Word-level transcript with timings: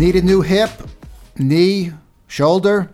Need 0.00 0.16
a 0.16 0.22
new 0.22 0.40
hip, 0.40 0.70
knee, 1.36 1.92
shoulder? 2.26 2.90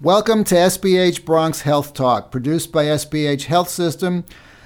Welcome 0.00 0.42
to 0.42 0.56
SBH 0.56 1.24
Bronx 1.24 1.60
Health 1.60 1.94
Talk, 1.94 2.32
produced 2.32 2.72
by 2.72 2.86
SBH 2.86 3.44
Health 3.44 3.68
System 3.68 4.24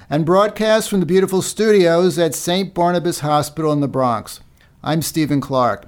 and 0.09 0.25
broadcast 0.25 0.89
from 0.89 1.01
the 1.01 1.05
beautiful 1.05 1.43
studios 1.43 2.17
at 2.17 2.33
St. 2.33 2.73
Barnabas 2.73 3.19
Hospital 3.19 3.71
in 3.71 3.81
the 3.81 3.87
Bronx. 3.87 4.39
I'm 4.81 5.03
Stephen 5.03 5.39
Clark. 5.39 5.87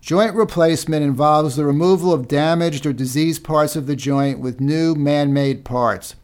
Joint 0.00 0.34
replacement 0.34 1.04
involves 1.04 1.56
the 1.56 1.66
removal 1.66 2.14
of 2.14 2.28
damaged 2.28 2.86
or 2.86 2.94
diseased 2.94 3.44
parts 3.44 3.76
of 3.76 3.86
the 3.86 3.94
joint 3.94 4.38
with 4.38 4.58
new 4.58 4.94
man 4.94 5.34
made 5.34 5.66
parts. 5.66 6.14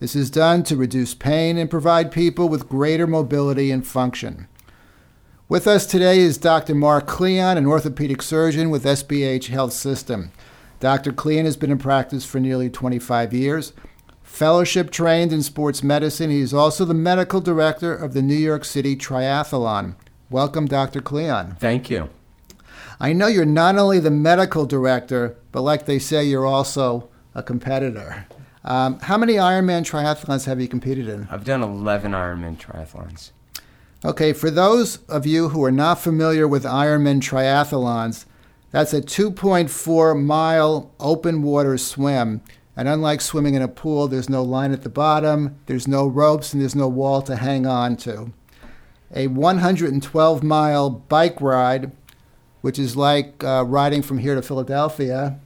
This 0.00 0.16
is 0.16 0.30
done 0.30 0.62
to 0.62 0.74
reduce 0.74 1.12
pain 1.12 1.58
and 1.58 1.68
provide 1.68 2.10
people 2.10 2.48
with 2.48 2.70
greater 2.70 3.06
mobility 3.06 3.70
and 3.70 3.86
function. 3.86 4.48
With 5.46 5.66
us 5.66 5.84
today 5.84 6.20
is 6.20 6.38
Dr. 6.38 6.74
Mark 6.74 7.06
Klion, 7.06 7.58
an 7.58 7.66
orthopedic 7.66 8.22
surgeon 8.22 8.70
with 8.70 8.84
SBH 8.84 9.48
Health 9.48 9.74
System. 9.74 10.32
Dr. 10.80 11.12
Klion 11.12 11.44
has 11.44 11.54
been 11.54 11.70
in 11.70 11.76
practice 11.76 12.24
for 12.24 12.40
nearly 12.40 12.70
25 12.70 13.34
years. 13.34 13.74
Fellowship 14.22 14.90
trained 14.90 15.34
in 15.34 15.42
sports 15.42 15.82
medicine, 15.82 16.30
he 16.30 16.40
is 16.40 16.54
also 16.54 16.86
the 16.86 16.94
medical 16.94 17.42
director 17.42 17.94
of 17.94 18.14
the 18.14 18.22
New 18.22 18.34
York 18.34 18.64
City 18.64 18.96
Triathlon. 18.96 19.96
Welcome, 20.30 20.64
Dr. 20.64 21.02
Klion. 21.02 21.58
Thank 21.58 21.90
you. 21.90 22.08
I 22.98 23.12
know 23.12 23.26
you're 23.26 23.44
not 23.44 23.76
only 23.76 24.00
the 24.00 24.10
medical 24.10 24.64
director, 24.64 25.36
but 25.52 25.60
like 25.60 25.84
they 25.84 25.98
say, 25.98 26.24
you're 26.24 26.46
also 26.46 27.10
a 27.34 27.42
competitor. 27.42 28.26
Um, 28.64 28.98
how 29.00 29.18
many 29.18 29.34
Ironman 29.34 29.82
triathlons 29.82 30.46
have 30.46 30.58
you 30.58 30.68
competed 30.68 31.06
in? 31.06 31.28
I've 31.30 31.44
done 31.44 31.62
11 31.62 32.12
Ironman 32.12 32.56
triathlons. 32.56 33.32
Okay, 34.04 34.34
for 34.34 34.50
those 34.50 34.98
of 35.06 35.24
you 35.24 35.48
who 35.48 35.64
are 35.64 35.72
not 35.72 35.98
familiar 35.98 36.46
with 36.46 36.64
Ironman 36.64 37.22
triathlons, 37.22 38.26
that's 38.70 38.92
a 38.92 39.00
2.4 39.00 40.22
mile 40.22 40.92
open 41.00 41.42
water 41.42 41.78
swim. 41.78 42.42
And 42.76 42.86
unlike 42.86 43.22
swimming 43.22 43.54
in 43.54 43.62
a 43.62 43.68
pool, 43.68 44.06
there's 44.06 44.28
no 44.28 44.42
line 44.42 44.72
at 44.72 44.82
the 44.82 44.90
bottom, 44.90 45.56
there's 45.66 45.88
no 45.88 46.06
ropes, 46.06 46.52
and 46.52 46.60
there's 46.60 46.74
no 46.74 46.86
wall 46.86 47.22
to 47.22 47.36
hang 47.36 47.66
on 47.66 47.96
to. 47.98 48.32
A 49.14 49.28
112 49.28 50.42
mile 50.42 50.90
bike 50.90 51.40
ride, 51.40 51.92
which 52.60 52.78
is 52.78 52.98
like 52.98 53.42
uh, 53.42 53.64
riding 53.64 54.02
from 54.02 54.18
here 54.18 54.34
to 54.34 54.42
Philadelphia. 54.42 55.40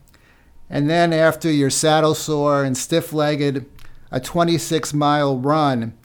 And 0.69 0.91
then, 0.91 1.13
after 1.13 1.49
you're 1.49 1.71
saddle 1.71 2.15
sore 2.17 2.65
and 2.65 2.77
stiff 2.77 3.13
legged, 3.13 3.67
a 4.11 4.19
26 4.19 4.95
mile 4.95 5.39
run, 5.39 5.98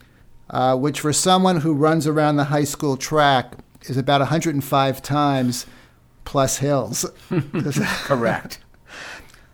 uh, 0.54 0.78
which 0.78 1.00
for 1.00 1.12
someone 1.12 1.62
who 1.62 1.74
runs 1.74 2.06
around 2.06 2.36
the 2.36 2.46
high 2.46 2.64
school 2.64 2.96
track 2.96 3.56
is 3.82 3.98
about 3.98 4.22
105 4.22 5.02
times 5.02 5.66
plus 6.26 6.60
hills. 6.60 7.10
Correct. 8.04 8.60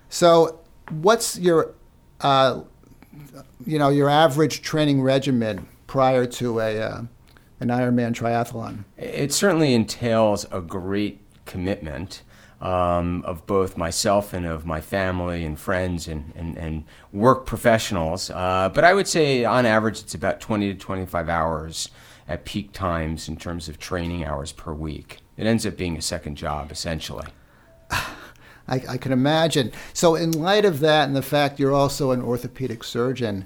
So, 0.09 0.59
what's 0.89 1.39
your, 1.39 1.73
uh, 2.19 2.61
you 3.65 3.79
know, 3.79 3.89
your 3.89 4.09
average 4.09 4.61
training 4.61 5.01
regimen 5.01 5.67
prior 5.87 6.25
to 6.25 6.59
a 6.59 6.79
uh, 6.81 7.01
an 7.61 7.69
Ironman 7.69 8.13
triathlon? 8.13 8.83
It 8.97 9.31
certainly 9.31 9.73
entails 9.73 10.45
a 10.51 10.59
great 10.59 11.21
commitment 11.45 12.23
um, 12.61 13.23
of 13.25 13.45
both 13.45 13.77
myself 13.77 14.33
and 14.33 14.45
of 14.45 14.65
my 14.65 14.81
family 14.81 15.45
and 15.45 15.59
friends 15.59 16.07
and, 16.07 16.33
and, 16.35 16.57
and 16.57 16.83
work 17.13 17.45
professionals. 17.45 18.29
Uh, 18.29 18.69
but 18.73 18.83
I 18.83 18.93
would 18.93 19.07
say 19.07 19.45
on 19.45 19.65
average 19.65 20.01
it's 20.01 20.13
about 20.13 20.41
20 20.41 20.73
to 20.73 20.79
25 20.79 21.29
hours 21.29 21.89
at 22.27 22.45
peak 22.45 22.71
times 22.71 23.27
in 23.27 23.37
terms 23.37 23.69
of 23.69 23.79
training 23.79 24.25
hours 24.25 24.51
per 24.51 24.73
week. 24.73 25.19
It 25.37 25.47
ends 25.47 25.65
up 25.65 25.77
being 25.77 25.97
a 25.97 26.01
second 26.01 26.35
job 26.35 26.71
essentially. 26.71 27.27
I, 27.91 28.83
I 28.87 28.97
can 28.97 29.11
imagine. 29.11 29.71
So, 29.93 30.15
in 30.15 30.31
light 30.31 30.63
of 30.63 30.79
that 30.81 31.07
and 31.07 31.15
the 31.15 31.23
fact 31.23 31.59
you're 31.59 31.73
also 31.73 32.11
an 32.11 32.21
orthopedic 32.21 32.83
surgeon, 32.83 33.45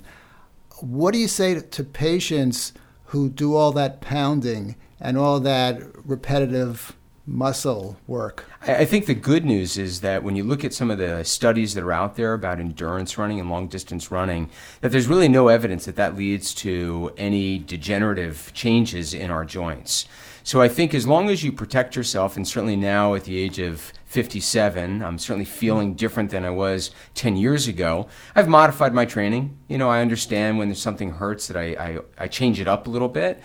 what 0.81 1.13
do 1.13 1.19
you 1.19 1.29
say 1.29 1.57
to 1.61 1.83
patients 1.83 2.73
who 3.05 3.29
do 3.29 3.55
all 3.55 3.71
that 3.71 4.01
pounding 4.01 4.75
and 4.99 5.17
all 5.17 5.39
that 5.39 5.81
repetitive 6.05 6.97
muscle 7.25 7.97
work? 8.07 8.45
I 8.61 8.85
think 8.85 9.05
the 9.05 9.13
good 9.13 9.45
news 9.45 9.77
is 9.77 10.01
that 10.01 10.23
when 10.23 10.35
you 10.35 10.43
look 10.43 10.63
at 10.63 10.73
some 10.73 10.91
of 10.91 10.97
the 10.97 11.23
studies 11.23 11.73
that 11.73 11.83
are 11.83 11.91
out 11.91 12.15
there 12.15 12.33
about 12.33 12.59
endurance 12.59 13.17
running 13.17 13.39
and 13.39 13.49
long 13.49 13.67
distance 13.67 14.11
running, 14.11 14.49
that 14.81 14.91
there's 14.91 15.07
really 15.07 15.29
no 15.29 15.47
evidence 15.47 15.85
that 15.85 15.95
that 15.95 16.15
leads 16.15 16.53
to 16.55 17.11
any 17.17 17.59
degenerative 17.59 18.51
changes 18.53 19.13
in 19.13 19.31
our 19.31 19.45
joints. 19.45 20.05
So 20.45 20.61
I 20.61 20.67
think 20.67 20.93
as 20.93 21.07
long 21.07 21.29
as 21.29 21.41
you 21.41 21.53
protect 21.53 21.95
yourself, 21.95 22.35
and 22.35 22.45
certainly 22.45 22.75
now 22.75 23.13
at 23.13 23.23
the 23.23 23.37
age 23.37 23.59
of 23.59 23.93
57, 24.07 25.01
I'm 25.01 25.17
certainly 25.17 25.45
feeling 25.45 25.93
different 25.93 26.31
than 26.31 26.43
I 26.43 26.49
was 26.49 26.91
10 27.15 27.37
years 27.37 27.69
ago. 27.69 28.09
I've 28.35 28.49
modified 28.49 28.93
my 28.93 29.05
training. 29.05 29.57
You 29.69 29.77
know, 29.77 29.89
I 29.89 30.01
understand 30.01 30.57
when 30.57 30.67
there's 30.67 30.81
something 30.81 31.11
hurts 31.11 31.47
that 31.47 31.55
I, 31.55 31.67
I, 31.79 31.99
I 32.17 32.27
change 32.27 32.59
it 32.59 32.67
up 32.67 32.87
a 32.87 32.89
little 32.89 33.07
bit. 33.07 33.41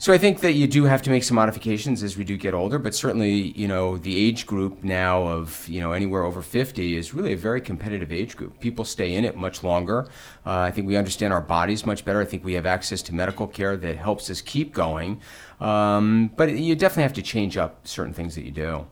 So 0.00 0.14
I 0.14 0.18
think 0.18 0.40
that 0.40 0.52
you 0.52 0.66
do 0.66 0.84
have 0.84 1.02
to 1.02 1.10
make 1.10 1.22
some 1.24 1.34
modifications 1.34 2.02
as 2.02 2.16
we 2.16 2.24
do 2.24 2.38
get 2.38 2.54
older, 2.54 2.78
but 2.78 2.94
certainly, 2.94 3.52
you 3.52 3.68
know, 3.68 3.98
the 3.98 4.16
age 4.16 4.46
group 4.46 4.82
now 4.82 5.28
of, 5.28 5.68
you 5.68 5.78
know, 5.78 5.92
anywhere 5.92 6.24
over 6.24 6.40
50 6.40 6.96
is 6.96 7.12
really 7.12 7.34
a 7.34 7.36
very 7.36 7.60
competitive 7.60 8.10
age 8.10 8.34
group. 8.34 8.58
People 8.60 8.86
stay 8.86 9.14
in 9.14 9.26
it 9.26 9.36
much 9.36 9.62
longer. 9.62 10.08
Uh, 10.46 10.60
I 10.60 10.70
think 10.70 10.86
we 10.86 10.96
understand 10.96 11.34
our 11.34 11.42
bodies 11.42 11.84
much 11.84 12.06
better. 12.06 12.18
I 12.18 12.24
think 12.24 12.46
we 12.46 12.54
have 12.54 12.64
access 12.64 13.02
to 13.02 13.14
medical 13.14 13.46
care 13.46 13.76
that 13.76 13.98
helps 13.98 14.30
us 14.30 14.40
keep 14.40 14.72
going. 14.72 15.20
Um, 15.60 16.30
but 16.34 16.50
you 16.50 16.74
definitely 16.76 17.02
have 17.02 17.12
to 17.12 17.22
change 17.22 17.58
up 17.58 17.86
certain 17.86 18.14
things 18.14 18.34
that 18.36 18.44
you 18.46 18.52
do. 18.52 18.86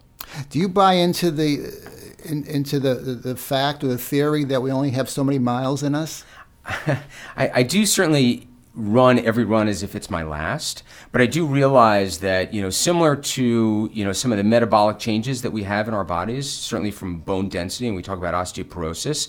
Do 0.51 0.59
you 0.59 0.69
buy 0.69 0.93
into 0.93 1.31
the 1.31 1.73
in, 2.27 2.45
into 2.45 2.79
the, 2.79 2.97
the, 2.97 3.15
the 3.15 3.37
fact 3.37 3.83
or 3.83 3.87
the 3.87 3.97
theory 3.97 4.45
that 4.45 4.61
we 4.61 4.71
only 4.71 4.91
have 4.91 5.09
so 5.09 5.25
many 5.25 5.39
miles 5.39 5.83
in 5.83 5.95
us? 5.95 6.27
I, 6.67 7.01
I 7.35 7.63
do 7.63 7.87
certainly 7.87 8.47
run 8.78 9.19
every 9.19 9.44
run 9.44 9.66
as 9.66 9.83
if 9.83 9.97
it's 9.97 10.09
my 10.09 10.22
last 10.22 10.84
but 11.11 11.21
i 11.21 11.27
do 11.27 11.44
realize 11.44 12.19
that 12.19 12.55
you 12.55 12.62
know 12.62 12.71
similar 12.71 13.16
to 13.16 13.91
you 13.93 14.05
know 14.05 14.12
some 14.12 14.31
of 14.31 14.39
the 14.39 14.44
metabolic 14.44 15.00
changes 15.00 15.43
that 15.43 15.50
we 15.50 15.65
have 15.65 15.89
in 15.89 15.94
our 15.94 16.05
bodies 16.05 16.49
certainly 16.49 16.93
from 16.93 17.19
bone 17.19 17.49
density 17.49 17.89
and 17.89 17.97
we 17.97 18.03
talk 18.03 18.19
about 18.19 18.34
osteoporosis 18.34 19.28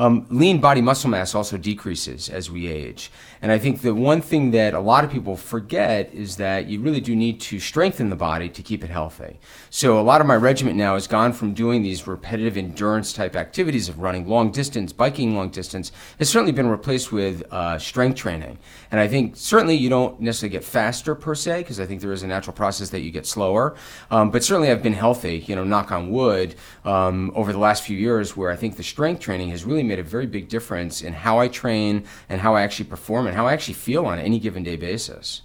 um, 0.00 0.26
lean 0.30 0.60
body 0.60 0.80
muscle 0.80 1.10
mass 1.10 1.34
also 1.34 1.58
decreases 1.58 2.30
as 2.30 2.50
we 2.50 2.68
age. 2.68 3.10
And 3.42 3.50
I 3.50 3.58
think 3.58 3.80
the 3.80 3.94
one 3.94 4.20
thing 4.20 4.50
that 4.50 4.74
a 4.74 4.80
lot 4.80 5.02
of 5.02 5.10
people 5.10 5.36
forget 5.36 6.12
is 6.12 6.36
that 6.36 6.66
you 6.66 6.80
really 6.80 7.00
do 7.00 7.16
need 7.16 7.40
to 7.40 7.58
strengthen 7.58 8.10
the 8.10 8.16
body 8.16 8.48
to 8.50 8.62
keep 8.62 8.84
it 8.84 8.90
healthy. 8.90 9.40
So 9.70 9.98
a 9.98 10.02
lot 10.02 10.20
of 10.20 10.26
my 10.26 10.36
regiment 10.36 10.76
now 10.76 10.94
has 10.94 11.06
gone 11.06 11.32
from 11.32 11.54
doing 11.54 11.82
these 11.82 12.06
repetitive 12.06 12.56
endurance 12.56 13.12
type 13.12 13.36
activities 13.36 13.88
of 13.88 13.98
running 13.98 14.28
long 14.28 14.50
distance, 14.50 14.92
biking 14.92 15.34
long 15.34 15.48
distance, 15.48 15.90
has 16.18 16.28
certainly 16.28 16.52
been 16.52 16.68
replaced 16.68 17.12
with 17.12 17.42
uh, 17.50 17.78
strength 17.78 18.16
training. 18.16 18.58
And 18.90 19.00
I 19.00 19.08
think 19.08 19.36
certainly 19.36 19.74
you 19.74 19.88
don't 19.88 20.20
necessarily 20.20 20.52
get 20.52 20.64
faster 20.64 21.14
per 21.14 21.34
se, 21.34 21.60
because 21.60 21.80
I 21.80 21.86
think 21.86 22.02
there 22.02 22.12
is 22.12 22.22
a 22.22 22.26
natural 22.26 22.54
process 22.54 22.90
that 22.90 23.00
you 23.00 23.10
get 23.10 23.26
slower. 23.26 23.74
Um, 24.10 24.30
but 24.30 24.44
certainly 24.44 24.70
I've 24.70 24.82
been 24.82 24.92
healthy, 24.92 25.38
you 25.46 25.56
know, 25.56 25.64
knock 25.64 25.92
on 25.92 26.10
wood, 26.10 26.56
um, 26.84 27.32
over 27.34 27.52
the 27.52 27.58
last 27.58 27.84
few 27.84 27.96
years 27.96 28.36
where 28.36 28.50
I 28.50 28.56
think 28.56 28.76
the 28.76 28.82
strength 28.82 29.20
training 29.20 29.48
has 29.50 29.64
really 29.64 29.82
made 29.82 29.98
a 29.98 30.02
very 30.02 30.26
big 30.26 30.48
difference 30.48 31.00
in 31.00 31.14
how 31.14 31.38
I 31.38 31.48
train 31.48 32.04
and 32.28 32.40
how 32.40 32.54
I 32.54 32.62
actually 32.62 32.90
perform 32.90 33.29
and 33.30 33.36
how 33.36 33.46
I 33.46 33.52
actually 33.52 33.74
feel 33.74 34.06
on 34.06 34.18
any 34.18 34.38
given 34.38 34.64
day 34.64 34.76
basis. 34.76 35.42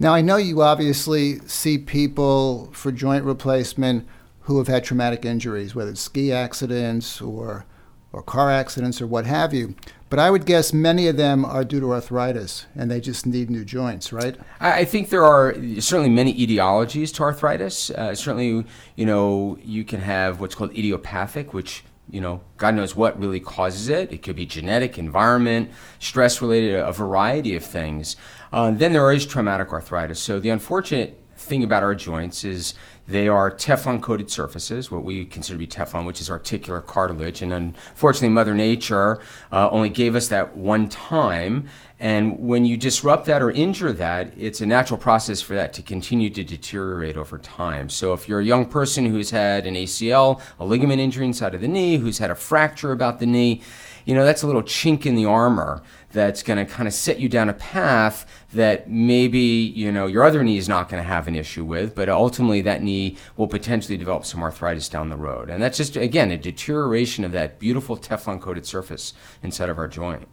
Now, 0.00 0.12
I 0.12 0.20
know 0.20 0.36
you 0.36 0.60
obviously 0.60 1.38
see 1.46 1.78
people 1.78 2.68
for 2.72 2.90
joint 2.92 3.24
replacement 3.24 4.06
who 4.40 4.58
have 4.58 4.66
had 4.66 4.82
traumatic 4.82 5.24
injuries, 5.24 5.74
whether 5.74 5.92
it's 5.92 6.00
ski 6.00 6.32
accidents 6.32 7.20
or, 7.20 7.64
or 8.12 8.22
car 8.22 8.50
accidents 8.50 9.00
or 9.00 9.06
what 9.06 9.24
have 9.24 9.54
you. 9.54 9.76
But 10.10 10.18
I 10.18 10.30
would 10.30 10.46
guess 10.46 10.72
many 10.72 11.06
of 11.06 11.16
them 11.16 11.44
are 11.44 11.64
due 11.64 11.80
to 11.80 11.92
arthritis 11.92 12.66
and 12.74 12.90
they 12.90 13.00
just 13.00 13.24
need 13.24 13.50
new 13.50 13.64
joints, 13.64 14.12
right? 14.12 14.36
I 14.58 14.84
think 14.84 15.10
there 15.10 15.24
are 15.24 15.54
certainly 15.80 16.08
many 16.08 16.34
etiologies 16.34 17.14
to 17.14 17.22
arthritis. 17.22 17.90
Uh, 17.90 18.14
certainly, 18.14 18.64
you 18.96 19.06
know, 19.06 19.58
you 19.62 19.84
can 19.84 20.00
have 20.00 20.40
what's 20.40 20.54
called 20.54 20.72
idiopathic, 20.72 21.54
which 21.54 21.84
you 22.10 22.20
know, 22.20 22.40
God 22.56 22.74
knows 22.74 22.96
what 22.96 23.18
really 23.18 23.40
causes 23.40 23.88
it. 23.88 24.12
It 24.12 24.22
could 24.22 24.36
be 24.36 24.46
genetic, 24.46 24.98
environment, 24.98 25.70
stress 25.98 26.40
related, 26.40 26.80
a 26.80 26.92
variety 26.92 27.54
of 27.54 27.64
things. 27.64 28.16
Uh, 28.52 28.70
then 28.70 28.92
there 28.92 29.12
is 29.12 29.26
traumatic 29.26 29.72
arthritis. 29.72 30.20
So 30.20 30.40
the 30.40 30.50
unfortunate 30.50 31.20
thing 31.36 31.62
about 31.62 31.82
our 31.82 31.94
joints 31.94 32.44
is 32.44 32.74
they 33.08 33.26
are 33.26 33.50
Teflon 33.50 34.02
coated 34.02 34.30
surfaces, 34.30 34.90
what 34.90 35.02
we 35.02 35.24
consider 35.24 35.54
to 35.54 35.58
be 35.58 35.66
Teflon, 35.66 36.04
which 36.04 36.20
is 36.20 36.28
articular 36.28 36.82
cartilage. 36.82 37.40
And 37.40 37.54
unfortunately, 37.54 38.28
Mother 38.28 38.54
Nature 38.54 39.20
uh, 39.50 39.70
only 39.70 39.88
gave 39.88 40.14
us 40.14 40.28
that 40.28 40.54
one 40.54 40.90
time. 40.90 41.70
And 41.98 42.38
when 42.38 42.66
you 42.66 42.76
disrupt 42.76 43.24
that 43.24 43.40
or 43.40 43.50
injure 43.50 43.94
that, 43.94 44.34
it's 44.36 44.60
a 44.60 44.66
natural 44.66 44.98
process 44.98 45.40
for 45.40 45.54
that 45.54 45.72
to 45.72 45.82
continue 45.82 46.28
to 46.28 46.44
deteriorate 46.44 47.16
over 47.16 47.38
time. 47.38 47.88
So 47.88 48.12
if 48.12 48.28
you're 48.28 48.40
a 48.40 48.44
young 48.44 48.66
person 48.66 49.06
who's 49.06 49.30
had 49.30 49.66
an 49.66 49.74
ACL, 49.74 50.42
a 50.60 50.66
ligament 50.66 51.00
injury 51.00 51.24
inside 51.24 51.54
of 51.54 51.62
the 51.62 51.68
knee, 51.68 51.96
who's 51.96 52.18
had 52.18 52.30
a 52.30 52.34
fracture 52.34 52.92
about 52.92 53.20
the 53.20 53.26
knee, 53.26 53.62
you 54.08 54.14
know, 54.14 54.24
that's 54.24 54.42
a 54.42 54.46
little 54.46 54.62
chink 54.62 55.04
in 55.04 55.16
the 55.16 55.26
armor 55.26 55.82
that's 56.12 56.42
going 56.42 56.56
to 56.56 56.64
kind 56.64 56.88
of 56.88 56.94
set 56.94 57.20
you 57.20 57.28
down 57.28 57.50
a 57.50 57.52
path 57.52 58.24
that 58.54 58.88
maybe 58.88 59.38
you 59.38 59.92
know 59.92 60.06
your 60.06 60.24
other 60.24 60.42
knee 60.42 60.56
is 60.56 60.66
not 60.66 60.88
going 60.88 61.02
to 61.02 61.06
have 61.06 61.28
an 61.28 61.36
issue 61.36 61.62
with, 61.62 61.94
but 61.94 62.08
ultimately 62.08 62.62
that 62.62 62.82
knee 62.82 63.18
will 63.36 63.46
potentially 63.46 63.98
develop 63.98 64.24
some 64.24 64.42
arthritis 64.42 64.88
down 64.88 65.10
the 65.10 65.16
road, 65.16 65.50
and 65.50 65.62
that's 65.62 65.76
just 65.76 65.94
again 65.94 66.30
a 66.30 66.38
deterioration 66.38 67.22
of 67.22 67.32
that 67.32 67.58
beautiful 67.58 67.98
Teflon 67.98 68.40
coated 68.40 68.64
surface 68.64 69.12
inside 69.42 69.68
of 69.68 69.76
our 69.76 69.88
joint. 69.88 70.26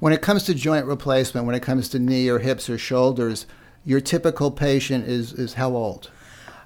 When 0.00 0.14
it 0.14 0.22
comes 0.22 0.44
to 0.44 0.54
joint 0.54 0.86
replacement, 0.86 1.44
when 1.44 1.54
it 1.54 1.62
comes 1.62 1.90
to 1.90 1.98
knee 1.98 2.30
or 2.30 2.38
hips 2.38 2.70
or 2.70 2.78
shoulders, 2.78 3.44
your 3.84 4.00
typical 4.00 4.50
patient 4.50 5.06
is 5.06 5.34
is 5.34 5.52
how 5.52 5.76
old? 5.76 6.10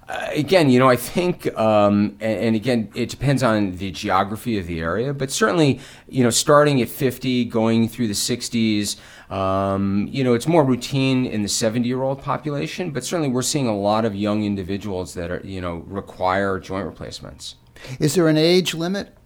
Uh, 0.09 0.29
again, 0.33 0.69
you 0.69 0.81
know, 0.81 0.89
I 0.89 0.97
think, 0.97 1.47
um, 1.57 2.17
and, 2.21 2.41
and, 2.41 2.57
again, 2.57 2.91
it 2.95 3.09
depends 3.09 3.43
on 3.43 3.77
the 3.77 3.93
geography 3.93 4.59
of 4.59 4.67
the 4.67 4.81
area, 4.81 5.15
but 5.15 5.31
certainly, 5.31 5.79
you 6.09 6.25
know, 6.25 6.31
starting 6.31 6.83
at 6.83 6.89
50, 6.89 7.45
going 7.45 7.89
through 7.89 8.09
the 8.09 8.15
60s, 8.15 8.97
um, 9.33 10.09
you 10.11 10.25
know, 10.25 10.35
it's 10.35 10.49
more 10.49 10.65
routine 10.65 11.25
in 11.25 11.43
the 11.43 11.49
70 11.49 11.87
year 11.87 12.03
old 12.03 12.21
population, 12.21 12.91
but 12.91 13.05
certainly 13.05 13.29
we're 13.29 13.43
seeing 13.43 13.69
a 13.69 13.77
lot 13.77 14.05
of 14.05 14.15
young 14.15 14.43
individuals 14.43 15.15
that 15.15 15.31
are, 15.31 15.41
you 15.45 15.61
know, 15.61 15.77
require 15.87 16.59
joint 16.59 16.85
replacements. 16.85 17.55
Is 18.01 18.15
there 18.15 18.29
an 18.29 18.37
age 18.37 18.75
limit? 18.75 19.17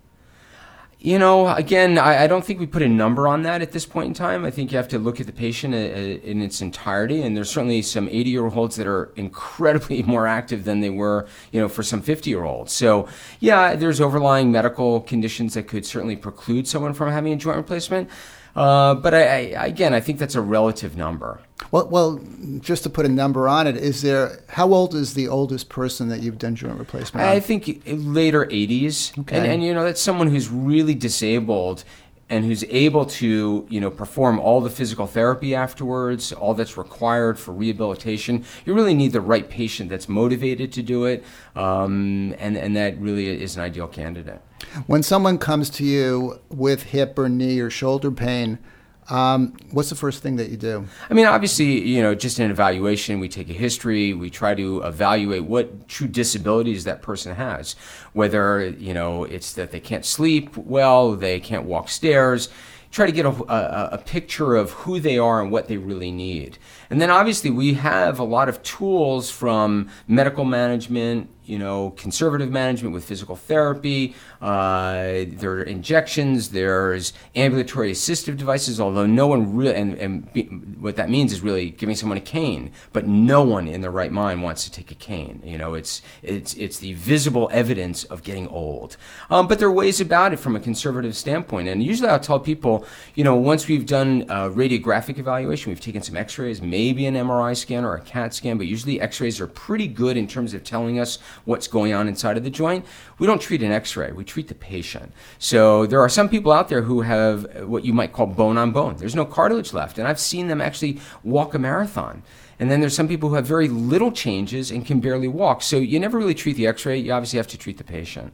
You 1.07 1.21
know, 1.21 1.47
again, 1.47 1.99
I, 1.99 2.25
I, 2.25 2.27
don't 2.27 2.45
think 2.45 2.59
we 2.59 2.67
put 2.67 2.83
a 2.83 2.89
number 2.89 3.29
on 3.29 3.45
that 3.45 3.63
at 3.63 3.71
this 3.71 3.87
point 3.87 4.09
in 4.09 4.15
time. 4.15 4.45
I 4.45 4.51
think 4.51 4.73
you 4.73 4.77
have 4.77 4.89
to 4.89 4.99
look 4.99 5.21
at 5.21 5.27
the 5.27 5.33
patient 5.33 5.73
uh, 5.73 5.77
uh, 5.77 5.81
in 5.81 6.43
its 6.43 6.61
entirety, 6.61 7.23
and 7.23 7.37
there's 7.37 7.49
certainly 7.49 7.81
some 7.83 8.09
80 8.09 8.29
year 8.29 8.49
olds 8.49 8.75
that 8.75 8.89
are 8.89 9.13
incredibly 9.15 10.03
more 10.15 10.27
active 10.27 10.65
than 10.65 10.81
they 10.81 10.91
were, 10.91 11.29
you 11.53 11.61
know, 11.61 11.69
for 11.69 11.85
some 11.85 12.03
50 12.03 12.29
year 12.29 12.43
olds. 12.43 12.73
So, 12.73 13.07
yeah, 13.39 13.77
there's 13.77 14.01
overlying 14.01 14.51
medical 14.51 15.01
conditions 15.01 15.55
that 15.55 15.69
could 15.69 15.87
certainly 15.87 16.17
preclude 16.17 16.67
someone 16.67 16.93
from 16.93 17.13
having 17.13 17.33
a 17.33 17.37
joint 17.37 17.59
replacement. 17.59 18.11
Uh, 18.57 18.97
but 18.97 19.15
I, 19.15 19.53
I, 19.53 19.67
again, 19.67 19.95
I 19.95 20.01
think 20.01 20.19
that's 20.19 20.35
a 20.35 20.41
relative 20.41 20.97
number. 20.97 21.39
Well, 21.71 21.89
well, 21.89 22.21
just 22.61 22.83
to 22.83 22.91
put 22.91 23.07
a 23.07 23.09
number 23.09 23.49
on 23.49 23.67
it, 23.67 23.77
is 23.77 24.03
there? 24.03 24.41
How 24.49 24.73
old 24.73 24.95
is 24.95 25.15
the 25.15 25.29
oldest 25.29 25.69
person 25.69 26.09
that 26.09 26.21
you've 26.21 26.39
done 26.39 26.55
joint 26.55 26.79
replacement? 26.79 27.27
I 27.27 27.41
think 27.41 27.83
later 27.87 28.45
80s, 28.45 29.19
okay. 29.21 29.39
and, 29.39 29.47
and 29.47 29.65
you 29.65 29.73
know 29.73 29.85
that's 29.85 30.01
someone 30.01 30.29
who's 30.29 30.49
really 30.51 30.95
disabled 30.95 31.85
and 32.29 32.45
who's 32.45 32.65
able 32.65 33.07
to 33.07 33.67
you 33.69 33.81
know 33.81 33.91
perform 33.91 34.39
all 34.39 34.61
the 34.61 34.71
physical 34.71 35.07
therapy 35.07 35.55
afterwards 35.55 36.33
all 36.33 36.55
that's 36.55 36.77
required 36.77 37.39
for 37.39 37.53
rehabilitation 37.53 38.45
you 38.65 38.75
really 38.75 38.95
need 38.95 39.13
the 39.13 39.21
right 39.21 39.49
patient 39.49 39.89
that's 39.89 40.09
motivated 40.09 40.73
to 40.73 40.83
do 40.83 41.05
it 41.05 41.25
um, 41.55 42.35
and, 42.39 42.57
and 42.57 42.77
that 42.77 42.99
really 42.99 43.29
is 43.41 43.57
an 43.57 43.63
ideal 43.63 43.87
candidate 43.87 44.41
when 44.87 45.03
someone 45.03 45.39
comes 45.39 45.71
to 45.71 45.85
you 45.85 46.41
with 46.49 46.85
hip 46.85 47.19
or 47.19 47.29
knee 47.29 47.61
or 47.61 47.71
shoulder 47.71 48.11
pain 48.11 48.59
um, 49.09 49.55
what's 49.71 49.91
the 49.91 49.95
first 49.95 50.23
thing 50.23 50.37
that 50.37 50.51
you 50.51 50.57
do? 50.57 50.87
I 51.09 51.15
mean, 51.15 51.27
obviously, 51.27 51.81
you 51.87 52.03
know, 52.03 52.15
just 52.15 52.39
an 52.39 52.51
evaluation, 52.51 53.21
we 53.21 53.29
take 53.29 53.49
a 53.49 53.53
history, 53.53 54.13
we 54.13 54.31
try 54.31 54.55
to 54.55 54.83
evaluate 54.83 55.45
what 55.45 55.89
true 55.89 56.09
disabilities 56.09 56.85
that 56.85 57.03
person 57.03 57.35
has. 57.35 57.77
Whether, 58.13 58.69
you 58.69 58.95
know, 58.95 59.25
it's 59.25 59.53
that 59.55 59.71
they 59.71 59.81
can't 59.81 60.05
sleep 60.05 60.57
well, 60.57 61.13
they 61.13 61.39
can't 61.39 61.65
walk 61.65 61.89
stairs, 61.89 62.49
try 62.91 63.07
to 63.07 63.13
get 63.13 63.27
a, 63.27 63.31
a, 63.31 63.89
a, 63.93 63.99
picture 63.99 64.55
of 64.55 64.71
who 64.71 64.99
they 64.99 65.19
are 65.19 65.43
and 65.43 65.51
what 65.51 65.69
they 65.69 65.77
really 65.77 66.11
need. 66.11 66.57
And 66.89 67.01
then 67.01 67.11
obviously 67.11 67.51
we 67.51 67.75
have 67.75 68.19
a 68.19 68.25
lot 68.25 68.49
of 68.49 68.63
tools 68.63 69.31
from 69.31 69.91
medical 70.09 70.45
management, 70.45 71.29
you 71.47 71.59
know, 71.59 71.91
conservative 71.91 72.51
management 72.51 72.95
with 72.95 73.05
physical 73.05 73.37
therapy. 73.37 74.15
Uh, 74.41 75.25
there 75.29 75.53
are 75.53 75.63
injections. 75.63 76.51
There's 76.51 77.13
ambulatory 77.35 77.93
assistive 77.93 78.37
devices. 78.37 78.81
Although 78.81 79.07
no 79.07 79.27
one 79.27 79.57
really, 79.57 79.75
and, 79.75 79.95
and 79.95 80.33
be, 80.33 80.45
what 80.45 80.97
that 80.97 81.11
means 81.11 81.33
is 81.33 81.41
really 81.41 81.71
giving 81.71 81.95
someone 81.95 82.19
a 82.19 82.23
cane. 82.23 82.73
But 82.93 83.07
no 83.07 83.43
one 83.43 83.69
in 83.69 83.81
their 83.81 83.91
right 83.91 84.13
mind 84.13 84.43
wants 84.43 84.65
to 84.65 84.71
take 84.71 84.91
a 84.91 84.95
cane. 84.95 85.43
You 85.45 85.59
know, 85.59 85.75
it's 85.75 86.03
it's 86.23 86.55
it's 86.55 86.79
the 86.79 86.95
visible 86.95 87.49
evidence 87.53 88.05
of 88.05 88.23
getting 88.23 88.49
old. 88.49 88.97
Um, 89.31 89.49
but 89.49 89.59
there 89.59 89.69
are 89.69 89.73
ways 89.73 90.01
about 90.01 90.33
it 90.33 90.39
from 90.39 90.57
a 90.57 90.61
conservative 90.61 91.17
standpoint. 91.17 91.69
And 91.69 91.83
usually 91.83 92.09
I'll 92.09 92.21
tell 92.21 92.41
people, 92.41 92.85
you 93.15 93.25
know, 93.25 93.37
once 93.37 93.69
we've 93.69 93.87
done 93.87 94.23
a 94.29 94.51
radiographic 94.51 95.19
evaluation, 95.19 95.71
we've 95.71 95.81
taken 95.81 96.03
some 96.03 96.17
X-rays, 96.17 96.61
maybe 96.61 97.07
an 97.07 97.15
MRI 97.15 97.57
scan 97.57 97.85
or 97.85 97.95
a 97.95 98.01
CAT 98.01 98.35
scan. 98.35 98.59
But 98.59 98.67
usually 98.67 99.01
X-rays 99.01 99.41
are 99.41 99.47
pretty 99.47 99.89
good 99.89 100.17
in 100.17 100.27
terms 100.27 100.55
of 100.55 100.65
telling 100.65 100.99
us 100.99 101.19
what's 101.45 101.69
going 101.69 101.93
on 101.93 102.09
inside 102.09 102.37
of 102.37 102.45
the 102.45 102.51
joint. 102.51 102.85
We 103.19 103.27
don't 103.27 103.41
treat 103.41 103.63
an 103.63 103.73
x 103.73 103.97
ray, 103.97 104.13
we 104.13 104.25
treat 104.25 104.49
the 104.49 104.55
patient. 104.55 105.13
So 105.39 105.87
there 105.87 106.01
are 106.01 106.09
some 106.09 106.29
people 106.29 106.53
out 106.53 106.69
there 106.69 106.83
who 106.83 107.03
have 107.03 107.67
what 107.69 107.85
you 107.85 107.93
might 107.93 108.13
call 108.13 108.27
bone 108.27 108.59
on 108.59 108.73
bone. 108.73 108.97
There's 108.97 109.15
no 109.15 109.25
cartilage 109.25 109.73
left. 109.73 109.99
And 109.99 110.09
I've 110.09 110.21
seen 110.21 110.49
them 110.49 110.61
actually 110.61 111.01
walk 111.23 111.55
a 111.55 111.59
marathon. 111.59 112.23
And 112.59 112.71
then 112.71 112.81
there's 112.81 112.97
some 112.97 113.09
people 113.09 113.29
who 113.29 113.35
have 113.35 113.47
very 113.47 113.69
little 113.69 114.11
changes 114.11 114.71
and 114.71 114.87
can 114.87 115.01
barely 115.01 115.29
walk. 115.29 115.63
So 115.63 115.77
you 115.77 116.01
never 116.01 116.19
really 116.19 116.35
treat 116.35 116.57
the 116.57 116.67
x 116.67 116.87
ray, 116.87 116.99
you 116.99 117.13
obviously 117.13 117.37
have 117.39 117.49
to 117.49 117.59
treat 117.59 117.79
the 117.79 117.85
patient. 117.85 118.33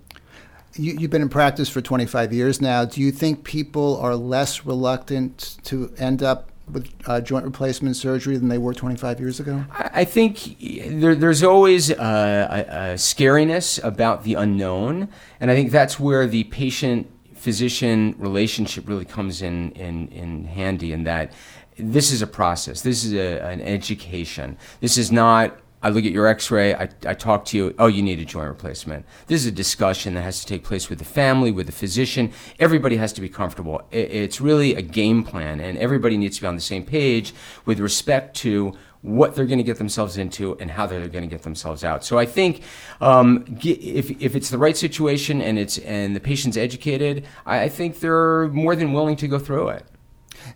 You, 0.75 0.99
have 1.01 1.11
been 1.11 1.21
in 1.21 1.29
practice 1.29 1.69
for 1.69 1.83
25 1.83 2.33
years 2.33 2.61
now. 2.63 2.87
Do 2.87 3.03
you 3.03 3.13
think 3.13 3.45
people 3.45 3.99
are 3.99 4.17
less 4.17 4.65
reluctant 4.65 5.59
to 5.65 5.93
end 5.99 6.23
up 6.23 6.52
with 6.73 6.91
uh, 7.07 7.21
joint 7.21 7.45
replacement 7.45 7.97
surgery 7.97 8.37
than 8.37 8.49
they 8.49 8.59
were 8.59 8.75
25 8.75 9.21
years 9.21 9.41
ago? 9.41 9.65
I 9.71 10.05
think 10.05 10.59
there, 10.61 11.15
there's 11.15 11.43
always 11.43 11.91
a, 11.91 11.95
a, 11.95 12.93
a 12.93 12.95
scariness 12.95 13.83
about 13.85 14.25
the 14.25 14.35
unknown, 14.35 15.09
and 15.41 15.51
I 15.51 15.55
think 15.55 15.71
that's 15.71 16.01
where 16.01 16.27
the 16.27 16.45
patient 16.45 17.11
physician 17.35 18.15
relationship 18.19 18.89
really 18.89 19.05
comes 19.05 19.43
in, 19.43 19.73
in, 19.73 20.09
in 20.09 20.45
handy 20.45 20.93
in 20.93 21.05
that 21.05 21.33
this 21.77 22.13
is 22.13 22.23
a 22.23 22.27
process. 22.27 22.83
This 22.83 23.05
is 23.05 23.15
a, 23.15 23.45
an 23.45 23.61
education. 23.61 24.57
This 24.81 24.97
is 24.97 25.11
not 25.11 25.59
I 25.83 25.89
look 25.89 26.05
at 26.05 26.13
your 26.13 26.27
x-ray, 26.27 26.75
I, 26.75 26.89
I 27.07 27.15
talk 27.15 27.45
to 27.47 27.57
you, 27.57 27.75
oh, 27.79 27.89
you 27.89 28.03
need 28.03 28.21
a 28.21 28.25
joint 28.25 28.49
replacement. 28.49 29.05
This 29.27 29.41
is 29.41 29.47
a 29.47 29.53
discussion 29.53 30.15
that 30.15 30.23
has 30.23 30.41
to 30.41 30.47
take 30.47 30.63
place 30.63 30.89
with 30.89 30.99
the 30.99 31.05
family, 31.05 31.51
with 31.51 31.67
the 31.67 31.73
physician. 31.73 32.33
Everybody 32.61 32.97
has 32.97 33.13
to 33.15 33.21
be 33.21 33.29
comfortable. 33.29 33.83
It, 33.91 34.11
it's 34.11 34.41
really 34.41 34.75
a 34.75 34.83
game 34.83 35.25
plan, 35.25 35.61
and 35.61 35.77
everybody 35.79 36.17
needs 36.17 36.37
to 36.37 36.43
be 36.43 36.47
on 36.47 36.55
the 36.55 36.61
same 36.61 36.85
page 36.85 37.35
with 37.67 37.81
respect 37.81 38.37
to 38.39 38.75
what 39.03 39.35
they're 39.35 39.47
going 39.47 39.59
to 39.59 39.65
get 39.65 39.79
themselves 39.79 40.17
into 40.17 40.57
and 40.59 40.71
how 40.71 40.87
they're 40.87 41.09
going 41.09 41.25
to 41.25 41.31
get 41.31 41.43
themselves 41.43 41.83
out. 41.83 42.05
So 42.05 42.19
I 42.19 42.27
think 42.27 42.63
um, 43.01 43.45
if, 43.61 44.11
if 44.23 44.37
it's 44.37 44.49
the 44.49 44.59
right 44.59 44.77
situation 44.77 45.43
and 45.43 45.59
it's 45.59 45.79
and 45.79 46.15
the 46.15 46.21
patient's 46.21 46.57
educated, 46.57 47.27
I, 47.45 47.65
I 47.65 47.69
think 47.69 47.99
they're 47.99 48.47
more 48.49 48.77
than 48.77 48.93
willing 48.93 49.17
to 49.17 49.27
go 49.27 49.41
through 49.41 49.71
it. 49.71 49.85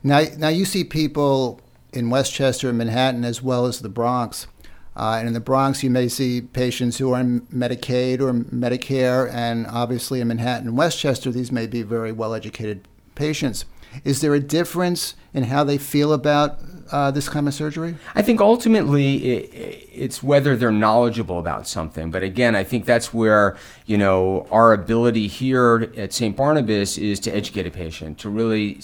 Now, 0.05 0.23
now 0.39 0.49
you 0.49 0.65
see 0.65 0.85
people 0.85 1.61
in 1.93 2.11
Westchester 2.11 2.69
and 2.69 2.79
Manhattan 2.79 3.25
as 3.25 3.43
well 3.43 3.67
as 3.67 3.81
the 3.81 3.89
Bronx 3.89 4.47
uh, 4.97 5.17
and 5.19 5.29
in 5.29 5.35
the 5.35 5.41
Bronx, 5.41 5.83
you 5.83 5.91
may 5.91 6.09
see 6.09 6.41
patients 6.41 6.97
who 6.97 7.13
are 7.13 7.19
on 7.19 7.41
Medicaid 7.53 8.21
or 8.21 8.33
Medicare, 8.33 9.31
and 9.33 9.67
obviously 9.67 10.21
in 10.21 10.29
Manhattan 10.29 10.69
and 10.69 10.77
Westchester, 10.77 11.31
these 11.31 11.53
may 11.53 11.67
be 11.67 11.83
very 11.83 12.13
well 12.13 12.35
educated 12.35 12.89
patients. 13.15 13.67
Is 14.05 14.21
there 14.21 14.35
a 14.35 14.41
difference 14.41 15.15
in 15.35 15.45
how 15.45 15.65
they 15.65 15.79
feel 15.79 16.13
about 16.13 16.59
uh, 16.91 17.11
this 17.11 17.29
kind 17.29 17.47
of 17.49 17.55
surgery? 17.55 17.97
I 18.15 18.23
think 18.23 18.41
ultimately 18.41 19.17
it, 19.17 19.89
it's 19.93 20.23
whether 20.23 20.57
they're 20.57 20.73
knowledgeable 20.73 21.39
about 21.39 21.67
something. 21.67 22.11
But 22.11 22.23
again, 22.23 22.55
I 22.55 22.65
think 22.65 22.85
that's 22.85 23.13
where 23.13 23.57
you 23.85 23.99
know 23.99 24.47
our 24.51 24.73
ability 24.73 25.29
here 25.29 25.91
at 25.97 26.13
St. 26.13 26.37
Barnabas 26.37 26.97
is 26.97 27.21
to 27.21 27.35
educate 27.35 27.67
a 27.67 27.71
patient, 27.71 28.19
to 28.19 28.31
really 28.31 28.81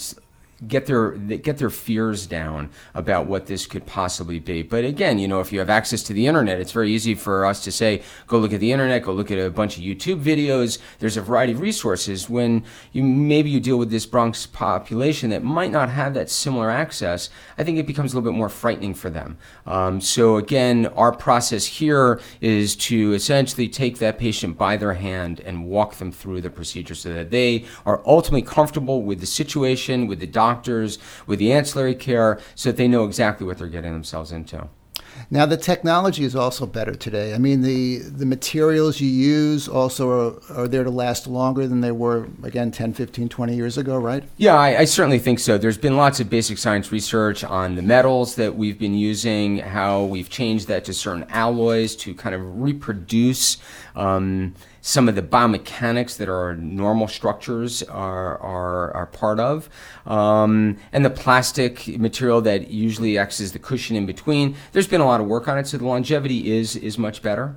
get 0.68 0.86
their 0.86 1.12
get 1.12 1.58
their 1.58 1.70
fears 1.70 2.26
down 2.26 2.70
about 2.94 3.26
what 3.26 3.46
this 3.46 3.66
could 3.66 3.86
possibly 3.86 4.38
be. 4.38 4.62
But 4.62 4.84
again, 4.84 5.18
you 5.18 5.26
know, 5.26 5.40
if 5.40 5.52
you 5.52 5.58
have 5.58 5.70
access 5.70 6.02
to 6.04 6.12
the 6.12 6.26
internet, 6.26 6.60
it's 6.60 6.72
very 6.72 6.92
easy 6.92 7.14
for 7.14 7.44
us 7.44 7.64
to 7.64 7.72
say, 7.72 8.02
go 8.26 8.38
look 8.38 8.52
at 8.52 8.60
the 8.60 8.72
internet, 8.72 9.02
go 9.02 9.12
look 9.12 9.30
at 9.30 9.38
a 9.38 9.50
bunch 9.50 9.76
of 9.76 9.82
YouTube 9.82 10.22
videos. 10.22 10.78
There's 10.98 11.16
a 11.16 11.22
variety 11.22 11.52
of 11.52 11.60
resources. 11.60 12.28
When 12.28 12.64
you 12.92 13.02
maybe 13.02 13.50
you 13.50 13.60
deal 13.60 13.78
with 13.78 13.90
this 13.90 14.06
Bronx 14.06 14.46
population 14.46 15.30
that 15.30 15.42
might 15.42 15.70
not 15.70 15.88
have 15.88 16.14
that 16.14 16.30
similar 16.30 16.70
access, 16.70 17.28
I 17.58 17.64
think 17.64 17.78
it 17.78 17.86
becomes 17.86 18.12
a 18.12 18.16
little 18.16 18.30
bit 18.30 18.36
more 18.36 18.48
frightening 18.48 18.94
for 18.94 19.10
them. 19.10 19.38
Um, 19.66 20.00
so 20.00 20.36
again, 20.36 20.86
our 20.88 21.12
process 21.12 21.66
here 21.66 22.20
is 22.40 22.76
to 22.76 23.12
essentially 23.12 23.68
take 23.68 23.98
that 23.98 24.18
patient 24.18 24.56
by 24.58 24.76
their 24.76 24.94
hand 24.94 25.40
and 25.40 25.66
walk 25.66 25.96
them 25.96 26.12
through 26.12 26.40
the 26.40 26.50
procedure 26.50 26.94
so 26.94 27.12
that 27.12 27.30
they 27.30 27.64
are 27.84 28.02
ultimately 28.06 28.42
comfortable 28.42 29.02
with 29.02 29.20
the 29.20 29.26
situation, 29.26 30.06
with 30.06 30.20
the 30.20 30.26
doctor 30.26 30.51
doctors, 30.52 30.98
with 31.26 31.38
the 31.38 31.52
ancillary 31.52 31.94
care, 31.94 32.38
so 32.54 32.70
that 32.70 32.76
they 32.76 32.88
know 32.88 33.04
exactly 33.04 33.46
what 33.46 33.58
they're 33.58 33.68
getting 33.68 33.92
themselves 33.92 34.32
into. 34.32 34.68
Now 35.30 35.46
the 35.46 35.56
technology 35.56 36.24
is 36.24 36.34
also 36.34 36.66
better 36.66 36.94
today. 36.94 37.34
I 37.34 37.38
mean, 37.38 37.62
the 37.62 37.98
the 37.98 38.26
materials 38.26 39.00
you 39.00 39.08
use 39.08 39.68
also 39.68 40.10
are, 40.10 40.62
are, 40.62 40.68
there 40.68 40.84
to 40.84 40.90
last 40.90 41.26
longer 41.26 41.66
than 41.66 41.80
they 41.80 41.92
were 41.92 42.28
again 42.42 42.70
10, 42.70 42.94
15, 42.94 43.28
20 43.28 43.54
years 43.54 43.78
ago, 43.78 43.98
right? 43.98 44.24
Yeah, 44.36 44.54
I, 44.54 44.80
I, 44.80 44.84
certainly 44.84 45.18
think 45.18 45.38
so. 45.38 45.58
There's 45.58 45.78
been 45.78 45.96
lots 45.96 46.20
of 46.20 46.30
basic 46.30 46.58
science 46.58 46.92
research 46.92 47.44
on 47.44 47.76
the 47.76 47.82
metals 47.82 48.36
that 48.36 48.56
we've 48.56 48.78
been 48.78 48.94
using, 48.94 49.58
how 49.58 50.04
we've 50.04 50.30
changed 50.30 50.68
that 50.68 50.84
to 50.86 50.94
certain 50.94 51.24
alloys 51.28 51.94
to 51.96 52.14
kind 52.14 52.34
of 52.34 52.60
reproduce 52.60 53.58
um, 53.94 54.54
some 54.82 55.08
of 55.08 55.14
the 55.14 55.22
biomechanics 55.22 56.16
that 56.18 56.28
our 56.28 56.54
normal 56.56 57.08
structures 57.08 57.82
are, 57.84 58.36
are, 58.38 58.94
are 58.94 59.06
part 59.06 59.40
of. 59.40 59.70
Um, 60.04 60.76
and 60.92 61.04
the 61.04 61.10
plastic 61.10 61.86
material 61.98 62.42
that 62.42 62.68
usually 62.68 63.16
acts 63.16 63.40
as 63.40 63.52
the 63.52 63.60
cushion 63.60 63.96
in 63.96 64.04
between. 64.04 64.56
There's 64.72 64.88
been 64.88 65.00
a 65.00 65.06
lot 65.06 65.20
of 65.20 65.28
work 65.28 65.46
on 65.48 65.56
it, 65.56 65.68
so 65.68 65.78
the 65.78 65.86
longevity 65.86 66.52
is, 66.52 66.76
is 66.76 66.98
much 66.98 67.22
better. 67.22 67.56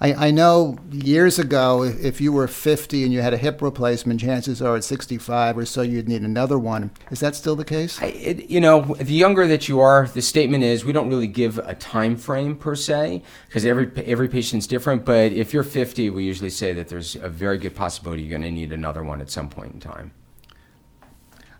I, 0.00 0.28
I 0.28 0.30
know 0.30 0.78
years 0.90 1.38
ago, 1.38 1.82
if, 1.82 2.04
if 2.04 2.20
you 2.20 2.32
were 2.32 2.48
50 2.48 3.04
and 3.04 3.12
you 3.12 3.20
had 3.20 3.34
a 3.34 3.36
hip 3.36 3.62
replacement, 3.62 4.20
chances 4.20 4.62
are 4.62 4.76
at 4.76 4.84
65 4.84 5.58
or 5.58 5.64
so 5.64 5.82
you'd 5.82 6.08
need 6.08 6.22
another 6.22 6.58
one. 6.58 6.90
Is 7.10 7.20
that 7.20 7.34
still 7.34 7.56
the 7.56 7.64
case? 7.64 8.00
I, 8.00 8.06
it, 8.06 8.50
you 8.50 8.60
know, 8.60 8.94
the 8.94 9.14
younger 9.14 9.46
that 9.46 9.68
you 9.68 9.80
are, 9.80 10.06
the 10.06 10.22
statement 10.22 10.64
is 10.64 10.84
we 10.84 10.92
don't 10.92 11.08
really 11.08 11.26
give 11.26 11.58
a 11.58 11.74
time 11.74 12.16
frame 12.16 12.56
per 12.56 12.74
se 12.74 13.22
because 13.46 13.64
every 13.64 13.90
every 14.04 14.28
patient's 14.28 14.66
different. 14.66 15.04
But 15.04 15.32
if 15.32 15.52
you're 15.52 15.62
50, 15.62 16.10
we 16.10 16.24
usually 16.24 16.50
say 16.50 16.72
that 16.72 16.88
there's 16.88 17.16
a 17.16 17.28
very 17.28 17.58
good 17.58 17.74
possibility 17.74 18.22
you're 18.22 18.38
going 18.38 18.42
to 18.42 18.50
need 18.50 18.72
another 18.72 19.02
one 19.02 19.20
at 19.20 19.30
some 19.30 19.48
point 19.48 19.72
in 19.72 19.80
time. 19.80 20.12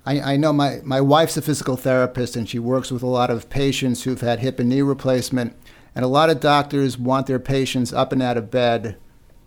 I, 0.05 0.35
I, 0.35 0.37
know 0.37 0.53
my, 0.53 0.81
my 0.83 1.01
wife's 1.01 1.37
a 1.37 1.43
physical 1.43 1.77
therapist 1.77 2.35
and 2.35 2.49
she 2.49 2.59
works 2.59 2.91
with 2.91 3.03
a 3.03 3.07
lot 3.07 3.31
of 3.31 3.49
patients 3.49 4.03
who've 4.03 4.21
had 4.21 4.41
hip 4.41 4.59
and 4.59 4.69
knee 4.69 4.83
replacement. 4.83 5.57
And 5.95 6.05
a 6.05 6.09
lot 6.09 6.31
of 6.31 6.41
doctors 6.41 6.97
want 6.97 7.27
their 7.27 7.39
patients 7.39 7.93
up 7.93 8.13
and 8.13 8.23
out 8.23 8.37
of 8.37 8.51
bed 8.51 8.97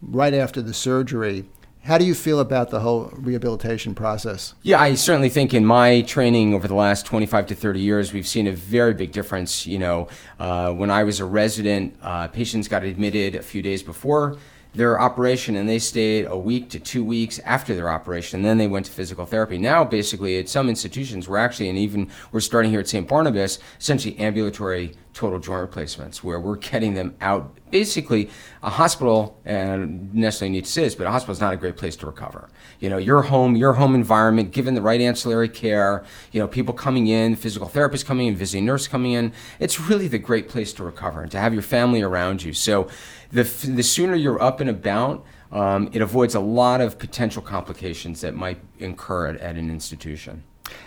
right 0.02 0.34
after 0.34 0.62
the 0.62 0.74
surgery. 0.74 1.46
How 1.84 2.00
do 2.00 2.06
you 2.06 2.16
feel 2.16 2.40
about 2.40 2.72
the 2.72 2.80
whole 2.80 3.12
rehabilitation 3.14 3.94
process? 3.94 4.56
Yeah, 4.64 4.82
I 4.82 4.96
certainly 4.96 5.30
think 5.30 5.54
in 5.54 5.66
my 5.66 6.02
training 6.02 6.56
over 6.56 6.68
the 6.68 6.74
last 6.74 7.06
25 7.06 7.46
to 7.48 7.56
30 7.56 7.80
years, 7.80 8.12
we've 8.12 8.28
seen 8.28 8.48
a 8.48 8.52
very 8.52 8.96
big 8.96 9.12
difference. 9.12 9.68
You 9.68 9.78
know, 9.78 10.08
uh, 10.40 10.72
when 10.72 10.90
I 10.90 11.04
was 11.04 11.20
a 11.20 11.26
resident, 11.26 11.96
uh, 12.02 12.28
patients 12.28 12.68
got 12.68 12.84
admitted 12.84 13.36
a 13.36 13.44
few 13.44 13.62
days 13.62 13.84
before 13.84 14.38
their 14.76 15.00
operation 15.00 15.56
and 15.56 15.68
they 15.68 15.80
stayed 15.80 16.26
a 16.26 16.38
week 16.38 16.70
to 16.70 16.80
two 16.80 17.04
weeks 17.04 17.40
after 17.40 17.74
their 17.74 17.90
operation 17.90 18.40
and 18.40 18.46
then 18.46 18.58
they 18.58 18.68
went 18.68 18.86
to 18.86 18.92
physical 18.92 19.26
therapy. 19.26 19.58
Now 19.58 19.84
basically 19.84 20.38
at 20.38 20.50
some 20.50 20.70
institutions 20.70 21.28
we're 21.28 21.38
actually 21.38 21.70
and 21.70 21.78
even 21.78 22.10
we're 22.32 22.42
starting 22.42 22.72
here 22.72 22.80
at 22.80 22.88
st 22.88 23.08
barnabas 23.08 23.60
essentially 23.80 24.18
ambulatory 24.18 24.94
total 25.14 25.40
joint 25.40 25.62
replacements 25.62 26.24
where 26.24 26.40
we're 26.40 26.58
getting 26.58 26.94
them 26.94 27.16
out. 27.22 27.58
Basically 27.72 28.30
a 28.62 28.70
hospital 28.70 29.40
and 29.46 30.14
necessarily 30.14 30.52
need 30.52 30.66
to 30.66 30.72
say 30.72 30.84
this 30.84 30.96
but 30.96 31.08
a 31.08 31.12
hospital 31.12 31.34
is 31.34 31.42
not 31.42 31.54
a 31.54 31.58
great 31.58 31.78
place 31.78 31.96
to 31.98 32.06
recover. 32.06 32.50
You 32.80 32.90
know 32.90 32.98
your 32.98 33.24
home 33.24 33.56
your 33.56 33.74
home 33.74 33.96
environment 33.96 34.52
given 34.52 34.76
the 34.76 34.82
right 34.82 35.00
ancillary 35.00 35.50
care 35.50 36.04
you 36.32 36.40
know 36.40 36.48
people 36.48 36.74
coming 36.74 37.08
in 37.08 37.36
physical 37.36 37.70
therapists 37.70 38.06
coming 38.06 38.28
in 38.28 38.36
visiting 38.36 38.66
nurse 38.66 38.88
coming 38.88 39.14
in 39.14 39.32
it's 39.60 39.80
really 39.80 40.08
the 40.08 40.20
great 40.20 40.50
place 40.50 40.74
to 40.74 40.84
recover 40.84 41.22
and 41.22 41.32
to 41.32 41.40
have 41.40 41.54
your 41.54 41.64
family 41.64 42.02
around 42.02 42.44
you. 42.44 42.54
So 42.54 42.90
the, 43.32 43.44
the 43.44 43.84
sooner 43.84 44.16
you're 44.16 44.42
up 44.42 44.60
and 44.60 44.70
about, 44.70 45.26
um, 45.52 45.90
it 45.94 46.02
avoids 46.02 46.36
a 46.36 46.40
lot 46.40 46.82
of 46.82 46.98
potential 47.00 47.42
complications 47.42 48.22
that 48.22 48.36
might 48.36 48.60
incur 48.80 49.28
at, 49.28 49.38
at 49.38 49.56
an 49.56 49.70
institution. 49.70 50.44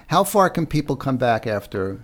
How 0.08 0.24
far 0.24 0.50
can 0.50 0.66
people 0.66 0.96
come 0.96 1.16
back 1.16 1.46
after 1.46 2.02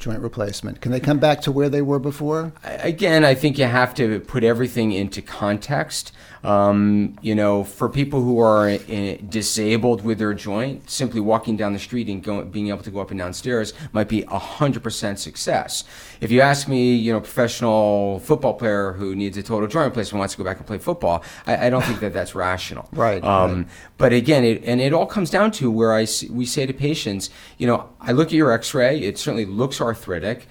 joint 0.00 0.20
replacement? 0.20 0.80
Can 0.80 0.92
they 0.92 1.00
come 1.00 1.18
back 1.18 1.40
to 1.42 1.52
where 1.52 1.68
they 1.68 1.82
were 1.82 1.98
before? 1.98 2.52
Again, 2.64 3.24
I 3.24 3.34
think 3.34 3.58
you 3.58 3.66
have 3.66 3.94
to 3.94 4.20
put 4.20 4.42
everything 4.42 4.92
into 4.92 5.22
context. 5.22 6.12
Um, 6.42 7.18
you 7.20 7.34
know, 7.34 7.64
for 7.64 7.90
people 7.90 8.22
who 8.22 8.40
are 8.40 8.70
in, 8.70 9.28
disabled 9.28 10.02
with 10.02 10.18
their 10.18 10.32
joint, 10.32 10.88
simply 10.88 11.20
walking 11.20 11.58
down 11.58 11.74
the 11.74 11.78
street 11.78 12.08
and 12.08 12.22
going, 12.22 12.50
being 12.50 12.68
able 12.68 12.82
to 12.82 12.90
go 12.90 13.00
up 13.00 13.10
and 13.10 13.18
down 13.20 13.34
stairs 13.34 13.74
might 13.92 14.08
be 14.08 14.22
a 14.22 14.38
hundred 14.38 14.82
percent 14.82 15.18
success. 15.18 15.84
If 16.22 16.30
you 16.30 16.40
ask 16.40 16.66
me, 16.66 16.94
you 16.94 17.12
know, 17.12 17.20
professional 17.20 18.20
football 18.20 18.54
player 18.54 18.92
who 18.92 19.14
needs 19.14 19.36
a 19.36 19.42
total 19.42 19.68
joint 19.68 19.84
replacement 19.86 20.18
wants 20.18 20.34
to 20.34 20.38
go 20.38 20.44
back 20.44 20.56
and 20.56 20.66
play 20.66 20.78
football, 20.78 21.22
I, 21.46 21.66
I 21.66 21.70
don't 21.70 21.84
think 21.84 22.00
that 22.00 22.14
that's 22.14 22.34
rational. 22.34 22.88
right, 22.92 23.22
um, 23.22 23.56
right. 23.56 23.66
But 23.98 24.14
again, 24.14 24.42
it, 24.42 24.64
and 24.64 24.80
it 24.80 24.94
all 24.94 25.06
comes 25.06 25.28
down 25.28 25.50
to 25.52 25.70
where 25.70 25.92
I 25.92 26.06
we 26.30 26.46
say 26.46 26.64
to 26.64 26.72
patients, 26.72 27.28
you 27.58 27.66
know, 27.66 27.90
I 28.00 28.12
look 28.12 28.28
at 28.28 28.34
your 28.34 28.50
X-ray, 28.50 29.00
it 29.00 29.18
certainly 29.18 29.44
looks 29.44 29.78
arthritic 29.90 30.46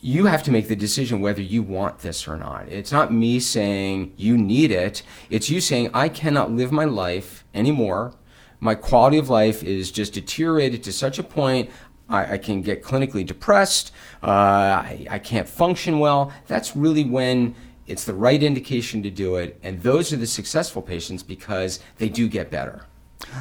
you 0.00 0.26
have 0.26 0.42
to 0.44 0.50
make 0.50 0.68
the 0.68 0.76
decision 0.76 1.20
whether 1.20 1.42
you 1.42 1.62
want 1.62 1.98
this 1.98 2.28
or 2.28 2.36
not. 2.36 2.68
It's 2.68 2.92
not 2.92 3.12
me 3.12 3.40
saying 3.40 4.12
you 4.16 4.38
need 4.38 4.70
it. 4.70 5.02
It's 5.28 5.50
you 5.50 5.60
saying 5.60 5.90
I 5.92 6.08
cannot 6.08 6.52
live 6.52 6.70
my 6.70 6.84
life 6.84 7.44
anymore. 7.52 8.14
My 8.60 8.74
quality 8.74 9.18
of 9.18 9.28
life 9.28 9.62
is 9.62 9.90
just 9.90 10.12
deteriorated 10.14 10.82
to 10.84 10.92
such 10.92 11.18
a 11.18 11.22
point 11.22 11.70
I, 12.08 12.34
I 12.34 12.38
can 12.38 12.62
get 12.62 12.82
clinically 12.82 13.26
depressed. 13.26 13.92
Uh, 14.22 14.30
I, 14.30 15.06
I 15.10 15.18
can't 15.18 15.48
function 15.48 15.98
well. 15.98 16.32
That's 16.46 16.76
really 16.76 17.04
when 17.04 17.54
it's 17.86 18.04
the 18.04 18.14
right 18.14 18.42
indication 18.42 19.02
to 19.02 19.10
do 19.10 19.36
it. 19.36 19.58
And 19.62 19.82
those 19.82 20.12
are 20.12 20.16
the 20.16 20.26
successful 20.26 20.80
patients 20.80 21.22
because 21.22 21.80
they 21.98 22.08
do 22.08 22.28
get 22.28 22.50
better. 22.50 22.84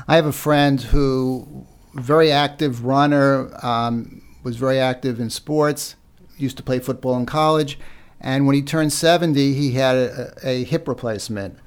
I 0.08 0.16
have 0.16 0.26
a 0.26 0.34
friend 0.34 0.82
who, 0.82 1.68
very 1.94 2.32
active 2.32 2.84
runner, 2.84 3.52
um, 3.64 4.22
was 4.48 4.56
very 4.56 4.80
active 4.80 5.20
in 5.20 5.30
sports 5.30 5.98
used 6.38 6.56
to 6.56 6.64
play 6.64 6.80
football 6.80 7.18
in 7.18 7.26
college. 7.26 7.78
And 8.22 8.48
when 8.48 8.56
he 8.56 8.62
turned 8.62 8.94
70, 8.94 9.54
he 9.54 9.74
had 9.74 9.96
a, 9.98 10.34
a, 10.42 10.64
hip 10.64 10.88
replacement. 10.88 11.60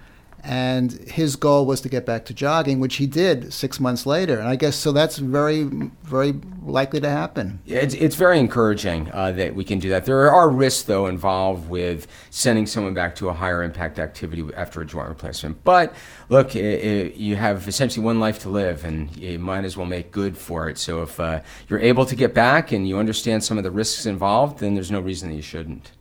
And 0.42 0.92
his 0.92 1.36
goal 1.36 1.66
was 1.66 1.80
to 1.82 1.88
get 1.88 2.06
back 2.06 2.24
to 2.26 2.34
jogging, 2.34 2.80
which 2.80 2.96
he 2.96 3.06
did 3.06 3.52
six 3.52 3.78
months 3.78 4.06
later. 4.06 4.38
And 4.38 4.48
I 4.48 4.56
guess 4.56 4.76
so 4.76 4.92
that's 4.92 5.18
very, 5.18 5.64
very 6.02 6.34
likely 6.64 7.00
to 7.00 7.10
happen. 7.10 7.60
It's, 7.66 7.94
it's 7.94 8.16
very 8.16 8.38
encouraging 8.38 9.10
uh, 9.12 9.32
that 9.32 9.54
we 9.54 9.64
can 9.64 9.78
do 9.78 9.90
that. 9.90 10.06
There 10.06 10.30
are 10.32 10.48
risks, 10.48 10.82
though, 10.82 11.06
involved 11.06 11.68
with 11.68 12.06
sending 12.30 12.66
someone 12.66 12.94
back 12.94 13.14
to 13.16 13.28
a 13.28 13.32
higher 13.32 13.62
impact 13.62 13.98
activity 13.98 14.44
after 14.56 14.80
a 14.80 14.86
joint 14.86 15.08
replacement. 15.08 15.62
But 15.64 15.94
look, 16.28 16.56
it, 16.56 16.84
it, 16.84 17.14
you 17.16 17.36
have 17.36 17.68
essentially 17.68 18.04
one 18.04 18.20
life 18.20 18.38
to 18.40 18.48
live, 18.48 18.84
and 18.84 19.14
you 19.16 19.38
might 19.38 19.64
as 19.64 19.76
well 19.76 19.86
make 19.86 20.10
good 20.10 20.38
for 20.38 20.68
it. 20.68 20.78
So 20.78 21.02
if 21.02 21.20
uh, 21.20 21.40
you're 21.68 21.80
able 21.80 22.06
to 22.06 22.16
get 22.16 22.34
back 22.34 22.72
and 22.72 22.88
you 22.88 22.98
understand 22.98 23.44
some 23.44 23.58
of 23.58 23.64
the 23.64 23.70
risks 23.70 24.06
involved, 24.06 24.60
then 24.60 24.74
there's 24.74 24.90
no 24.90 25.00
reason 25.00 25.28
that 25.28 25.36
you 25.36 25.42
shouldn't. 25.42 25.92